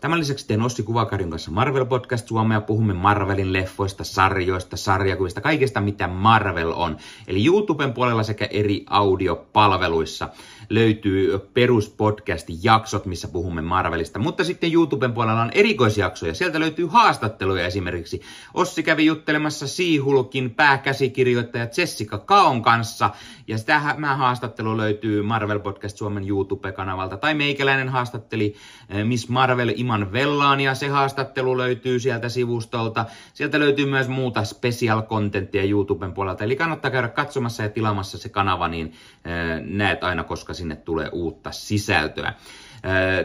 Tämän 0.00 0.18
lisäksi 0.18 0.46
teen 0.46 0.62
Ossi 0.62 0.82
Kuvakarjun 0.82 1.30
kanssa 1.30 1.50
Marvel 1.50 1.84
Podcast 1.84 2.28
Suomea. 2.28 2.60
Puhumme 2.60 2.94
Marvelin 2.94 3.52
leffoista, 3.52 4.04
sarjoista, 4.04 4.76
sarjakuvista, 4.76 5.40
kaikesta 5.40 5.80
mitä 5.80 6.08
Marvel 6.08 6.72
on. 6.76 6.96
Eli 7.26 7.46
YouTuben 7.46 7.92
puolella 7.92 8.22
sekä 8.22 8.48
eri 8.50 8.84
audiopalveluissa 8.90 10.28
löytyy 10.70 11.38
peruspodcastin 11.38 12.58
jaksot, 12.62 13.06
missä 13.06 13.28
puhumme 13.28 13.62
Marvelista. 13.62 14.18
Mutta 14.18 14.44
sitten 14.44 14.72
YouTuben 14.72 15.12
puolella 15.12 15.42
on 15.42 15.50
erikoisjaksoja. 15.54 16.34
Sieltä 16.34 16.60
löytyy 16.60 16.86
haastatteluja 16.86 17.66
esimerkiksi. 17.66 18.22
Ossi 18.54 18.82
kävi 18.82 19.06
juttelemassa 19.06 19.68
Siihulkin 19.68 20.50
pääkäsikirjoittaja 20.50 21.68
Jessica 21.76 22.18
Kaon 22.18 22.62
kanssa. 22.62 23.10
Ja 23.46 23.58
tämä 23.58 24.16
haastattelu 24.16 24.76
löytyy 24.76 25.22
Marvel 25.22 25.58
Podcast 25.58 25.96
Suomen 25.96 26.28
YouTube-kanavalta. 26.28 27.16
Tai 27.16 27.34
meikäläinen 27.34 27.88
haastatteli 27.88 28.54
eh, 28.88 29.04
Miss 29.04 29.28
Marvel 29.28 29.72
Iman 29.76 30.12
Vellaan 30.12 30.60
ja 30.60 30.74
se 30.74 30.88
haastattelu 30.88 31.56
löytyy 31.56 31.98
sieltä 32.00 32.28
sivustolta. 32.28 33.04
Sieltä 33.34 33.58
löytyy 33.58 33.86
myös 33.86 34.08
muuta 34.08 34.44
special 34.44 35.02
contenttia 35.02 35.64
YouTuben 35.64 36.12
puolelta. 36.12 36.44
Eli 36.44 36.56
kannattaa 36.56 36.90
käydä 36.90 37.08
katsomassa 37.08 37.62
ja 37.62 37.68
tilaamassa 37.68 38.18
se 38.18 38.28
kanava, 38.28 38.68
niin 38.68 38.86
eh, 39.24 39.60
näet 39.60 40.04
aina, 40.04 40.24
koska 40.24 40.54
sinne 40.58 40.76
tulee 40.76 41.08
uutta 41.12 41.52
sisältöä. 41.52 42.32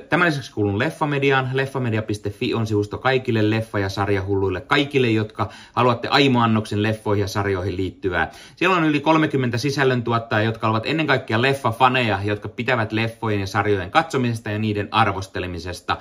Tämän 0.09 0.27
lisäksi 0.27 0.53
kuulun 0.53 0.79
Leffamediaan. 0.79 1.49
Leffamedia.fi 1.53 2.53
on 2.53 2.67
sivusto 2.67 2.97
kaikille 2.97 3.59
leffa- 3.59 3.79
ja 3.79 3.89
sarjahulluille, 3.89 4.61
kaikille, 4.61 5.09
jotka 5.09 5.49
haluatte 5.73 6.07
aimoannoksen 6.07 6.83
leffoihin 6.83 7.21
ja 7.21 7.27
sarjoihin 7.27 7.77
liittyvää. 7.77 8.31
Siellä 8.55 8.75
on 8.75 8.83
yli 8.83 8.99
30 8.99 9.57
sisällöntuottajaa, 9.57 10.41
jotka 10.43 10.69
ovat 10.69 10.83
ennen 10.85 11.07
kaikkea 11.07 11.41
leffafaneja, 11.41 12.19
jotka 12.23 12.49
pitävät 12.49 12.91
leffojen 12.91 13.39
ja 13.39 13.47
sarjojen 13.47 13.91
katsomisesta 13.91 14.49
ja 14.49 14.59
niiden 14.59 14.87
arvostelemisesta, 14.91 15.97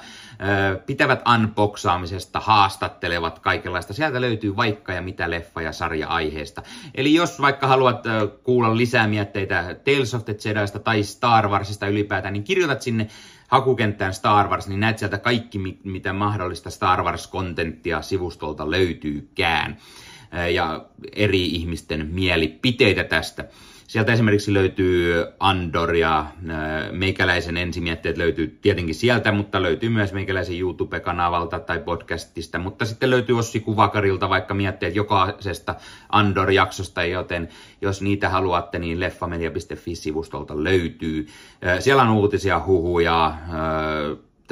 pitävät 0.87 1.23
unboxaamisesta, 1.35 2.40
haastattelevat 2.40 3.38
kaikenlaista. 3.38 3.92
Sieltä 3.92 4.21
löytyy 4.21 4.56
vaikka 4.56 4.92
ja 4.92 5.02
mitä 5.02 5.30
leffa- 5.30 5.62
ja 5.62 5.73
sarja-aiheesta. 5.73 6.62
Eli 6.94 7.14
jos 7.14 7.40
vaikka 7.40 7.66
haluat 7.66 8.04
kuulla 8.42 8.76
lisää 8.76 9.09
mietteitä 9.09 9.76
Tales 9.85 10.14
of 10.14 10.25
the 10.25 10.37
Jediista 10.44 10.78
tai 10.78 11.02
Star 11.02 11.49
Warsista 11.49 11.87
ylipäätään, 11.87 12.32
niin 12.32 12.44
kirjoitat 12.44 12.82
sinne 12.82 13.09
hakukenttään 13.52 14.14
Star 14.14 14.49
Wars, 14.49 14.68
niin 14.68 14.80
näet 14.80 14.99
sieltä 14.99 15.18
kaikki, 15.18 15.59
mitä 15.85 16.12
mahdollista 16.12 16.71
Star 16.71 17.02
Wars-kontenttia 17.02 18.02
sivustolta 18.02 18.71
löytyykään 18.71 19.76
ja 20.54 20.85
eri 21.12 21.47
ihmisten 21.47 22.06
mielipiteitä 22.06 23.04
tästä. 23.04 23.44
Sieltä 23.92 24.12
esimerkiksi 24.12 24.54
löytyy 24.54 25.26
Andor 25.40 25.94
ja 25.94 26.26
meikäläisen 26.90 27.56
ensimietteet 27.56 28.16
löytyy 28.16 28.58
tietenkin 28.62 28.94
sieltä, 28.94 29.32
mutta 29.32 29.62
löytyy 29.62 29.88
myös 29.88 30.12
meikäläisen 30.12 30.58
YouTube-kanavalta 30.58 31.58
tai 31.58 31.78
podcastista. 31.78 32.58
Mutta 32.58 32.84
sitten 32.84 33.11
löytyy 33.11 33.38
Ossi 33.38 33.61
Kuvakarilta 33.61 34.28
vaikka 34.28 34.54
mietteet 34.54 34.96
jokaisesta 34.96 35.75
Andor-jaksosta, 36.08 37.04
joten 37.04 37.49
jos 37.80 38.02
niitä 38.02 38.28
haluatte, 38.28 38.78
niin 38.78 39.00
leffamedia.fi-sivustolta 39.00 40.64
löytyy. 40.64 41.26
Siellä 41.78 42.02
on 42.02 42.11
uutisia, 42.11 42.62
huhuja, 42.66 43.34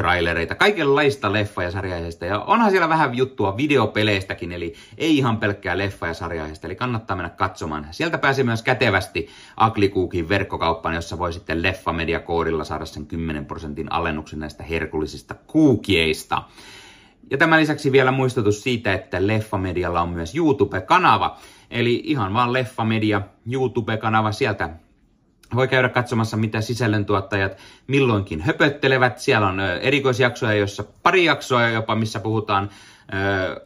trailereita, 0.01 0.55
kaikenlaista 0.55 1.33
leffa- 1.33 1.63
ja 1.63 1.71
sarjaisesta. 1.71 2.25
Ja 2.25 2.41
onhan 2.41 2.71
siellä 2.71 2.89
vähän 2.89 3.17
juttua 3.17 3.57
videopeleistäkin, 3.57 4.53
eli 4.53 4.75
ei 4.99 5.17
ihan 5.17 5.37
pelkkää 5.37 5.79
leffa- 5.79 6.07
ja 6.07 6.15
sarjaisesta, 6.15 6.67
eli 6.67 6.75
kannattaa 6.75 7.17
mennä 7.17 7.31
katsomaan. 7.31 7.87
Sieltä 7.91 8.19
pääsee 8.19 8.45
myös 8.45 8.63
kätevästi 8.63 9.29
Aklikuukin 9.57 10.29
verkkokauppaan, 10.29 10.95
jossa 10.95 11.19
voi 11.19 11.33
sitten 11.33 11.63
Leffamedia-koodilla 11.63 12.65
saada 12.65 12.85
sen 12.85 13.07
10 13.07 13.47
prosentin 13.47 13.93
alennuksen 13.93 14.39
näistä 14.39 14.65
herkullisista 14.65 15.35
kuukieista. 15.47 16.43
Ja 17.31 17.39
tämän 17.39 17.61
lisäksi 17.61 17.93
vielä 17.93 18.11
muistutus 18.11 18.63
siitä, 18.63 18.95
että 18.95 19.27
Leffamedialla 19.27 20.03
on 20.03 20.09
myös 20.09 20.35
YouTube-kanava. 20.35 21.39
Eli 21.71 22.03
ihan 22.05 22.35
vaan 22.35 22.53
Leffamedia 22.53 23.23
YouTube-kanava, 23.53 24.33
sieltä 24.33 24.71
voi 25.55 25.69
käydä 25.69 25.89
katsomassa, 25.89 26.37
mitä 26.37 26.61
sisällöntuottajat 26.61 27.57
milloinkin 27.87 28.41
höpöttelevät. 28.41 29.19
Siellä 29.19 29.49
on 29.49 29.61
erikoisjaksoja, 29.61 30.55
jossa 30.55 30.85
pari 31.03 31.25
jaksoa 31.25 31.69
jopa, 31.69 31.95
missä 31.95 32.21
puhutaan 32.21 32.71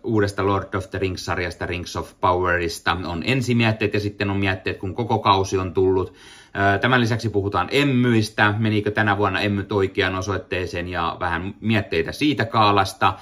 uudesta 0.03 0.47
Lord 0.47 0.75
of 0.75 0.91
the 0.91 0.99
Rings-sarjasta, 0.99 1.67
Rings 1.67 1.97
of 1.97 2.13
Powerista. 2.21 2.97
On 3.07 3.23
ensimietteet 3.27 3.95
ja 3.95 4.01
sitten 4.01 4.31
on 4.31 4.37
mietteet, 4.37 4.79
kun 4.79 4.95
koko 4.95 5.19
kausi 5.19 5.59
on 5.59 5.75
tullut. 5.75 6.15
Tämän 6.81 7.01
lisäksi 7.01 7.29
puhutaan 7.29 7.69
emmyistä, 7.71 8.55
menikö 8.59 8.91
tänä 8.91 9.19
vuonna 9.19 9.41
emmyt 9.41 9.73
oikeaan 9.73 10.15
osoitteeseen 10.15 10.89
ja 10.89 11.17
vähän 11.21 11.55
mietteitä 11.61 12.13
siitä 12.13 12.45
kaalasta. 12.45 13.15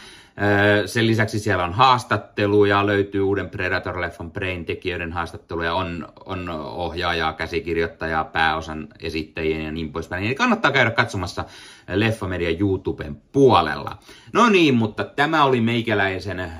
Sen 0.86 1.06
lisäksi 1.06 1.38
siellä 1.38 1.64
on 1.64 1.72
haastatteluja, 1.72 2.86
löytyy 2.86 3.22
uuden 3.22 3.50
Predator-leffan 3.50 4.30
Brain 4.30 4.64
tekijöiden 4.64 5.12
haastatteluja, 5.12 5.74
on, 5.74 6.08
on 6.24 6.48
ohjaajaa, 6.64 7.32
käsikirjoittajaa, 7.32 8.24
pääosan 8.24 8.88
esittäjien 9.00 9.64
ja 9.64 9.72
niin 9.72 9.92
poispäin. 9.92 10.24
Eli 10.24 10.34
kannattaa 10.34 10.72
käydä 10.72 10.90
katsomassa 10.90 11.44
Leffamedia 11.88 12.56
YouTuben 12.60 13.16
puolella. 13.32 13.98
No 14.32 14.48
niin, 14.48 14.74
mutta 14.74 15.04
tämä 15.04 15.44
oli 15.44 15.60
meikäläisen 15.60 16.52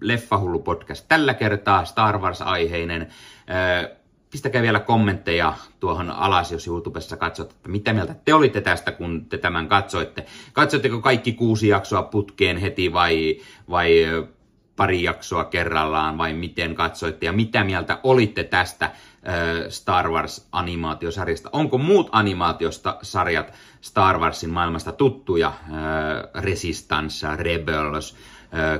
Leffahullu 0.00 0.58
podcast 0.58 1.04
tällä 1.08 1.34
kertaa, 1.34 1.84
Star 1.84 2.18
Wars-aiheinen 2.18 3.08
pistäkää 4.34 4.62
vielä 4.62 4.80
kommentteja 4.80 5.54
tuohon 5.80 6.10
alas, 6.10 6.52
jos 6.52 6.66
YouTubessa 6.66 7.16
katsot, 7.16 7.52
että 7.52 7.68
mitä 7.68 7.92
mieltä 7.92 8.14
te 8.24 8.34
olitte 8.34 8.60
tästä, 8.60 8.92
kun 8.92 9.26
te 9.26 9.38
tämän 9.38 9.68
katsoitte. 9.68 10.26
Katsoitteko 10.52 11.00
kaikki 11.00 11.32
kuusi 11.32 11.68
jaksoa 11.68 12.02
putkeen 12.02 12.56
heti 12.56 12.92
vai, 12.92 13.40
vai 13.70 14.06
pari 14.76 15.02
jaksoa 15.02 15.44
kerrallaan 15.44 16.18
vai 16.18 16.32
miten 16.32 16.74
katsoitte 16.74 17.26
ja 17.26 17.32
mitä 17.32 17.64
mieltä 17.64 18.00
olitte 18.02 18.44
tästä 18.44 18.90
Star 19.68 20.08
Wars-animaatiosarjasta. 20.08 21.50
Onko 21.52 21.78
muut 21.78 22.08
animaatiosarjat 22.12 23.52
Star 23.80 24.18
Warsin 24.18 24.50
maailmasta 24.50 24.92
tuttuja? 24.92 25.52
Resistance, 26.34 27.26
Rebels, 27.36 28.16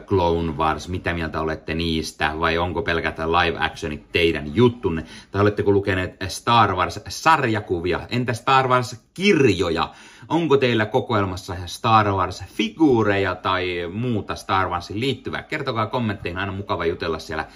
Clone 0.06 0.52
Wars, 0.52 0.88
mitä 0.88 1.14
mieltä 1.14 1.40
olette 1.40 1.74
niistä, 1.74 2.32
vai 2.40 2.58
onko 2.58 2.82
pelkästään 2.82 3.32
live 3.32 3.58
actionit 3.58 4.12
teidän 4.12 4.54
juttunne, 4.56 5.04
tai 5.30 5.42
oletteko 5.42 5.70
lukeneet 5.70 6.16
Star 6.28 6.74
Wars-sarjakuvia, 6.74 8.00
entä 8.08 8.32
Star 8.32 8.68
Wars-kirjoja, 8.68 9.90
onko 10.28 10.56
teillä 10.56 10.86
kokoelmassa 10.86 11.56
Star 11.66 12.06
Wars-figuureja 12.06 13.34
tai 13.34 13.90
muuta 13.92 14.34
Star 14.34 14.68
Warsin 14.68 15.00
liittyvää, 15.00 15.42
kertokaa 15.42 15.86
kommentteihin, 15.86 16.38
aina 16.38 16.52
mukava 16.52 16.86
jutella 16.86 17.18
siellä 17.18 17.46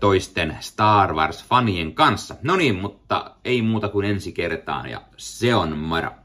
toisten 0.00 0.56
Star 0.60 1.12
Wars-fanien 1.12 1.92
kanssa. 1.94 2.36
No 2.42 2.56
niin, 2.56 2.74
mutta 2.74 3.30
ei 3.44 3.62
muuta 3.62 3.88
kuin 3.88 4.06
ensi 4.06 4.32
kertaan, 4.32 4.90
ja 4.90 5.00
se 5.16 5.54
on 5.54 5.78
mara. 5.78 6.23